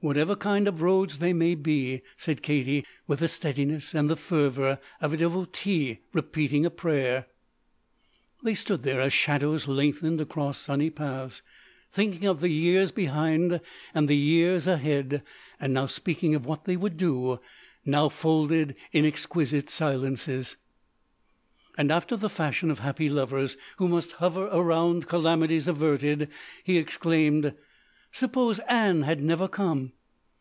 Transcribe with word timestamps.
"Whatever 0.00 0.36
kind, 0.36 0.68
of 0.68 0.82
roads 0.82 1.18
they 1.18 1.32
may 1.32 1.56
be," 1.56 2.00
said 2.16 2.40
Katie, 2.40 2.84
with 3.08 3.18
the 3.18 3.26
steadiness 3.26 3.92
and 3.92 4.08
the 4.08 4.14
fervor 4.14 4.78
of 5.00 5.12
a 5.12 5.16
devotee 5.16 5.98
repeating 6.12 6.64
a 6.64 6.70
prayer. 6.70 7.26
They 8.44 8.54
stood 8.54 8.84
there 8.84 9.00
as 9.00 9.12
shadows 9.12 9.66
lengthened 9.66 10.20
across 10.20 10.58
sunny 10.58 10.90
paths, 10.90 11.42
thinking 11.92 12.24
of 12.24 12.40
the 12.40 12.50
years 12.50 12.92
behind 12.92 13.60
and 13.94 14.06
the 14.06 14.14
years 14.16 14.68
ahead, 14.68 15.24
now 15.60 15.86
speaking 15.86 16.36
of 16.36 16.46
what 16.46 16.66
they 16.66 16.76
would 16.76 16.96
do, 16.96 17.40
now 17.84 18.08
folded 18.08 18.76
in 18.92 19.04
exquisite 19.04 19.68
silences. 19.68 20.56
And 21.76 21.90
after 21.90 22.16
the 22.16 22.30
fashion 22.30 22.70
of 22.70 22.78
happy 22.78 23.08
lovers 23.10 23.56
who 23.78 23.88
must 23.88 24.12
hover 24.12 24.44
around 24.52 25.08
calamities 25.08 25.66
averted, 25.66 26.28
he 26.62 26.78
exclaimed: 26.78 27.54
"Suppose 28.12 28.60
Ann 28.60 29.02
had 29.02 29.20
never 29.20 29.48
come!" 29.48 29.92